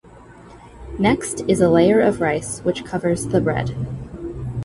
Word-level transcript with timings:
Next 0.97 1.41
is 1.47 1.61
a 1.61 1.69
layer 1.69 2.01
of 2.01 2.21
rice 2.21 2.61
which 2.61 2.83
covers 2.83 3.27
the 3.27 3.39
bread. 3.39 3.75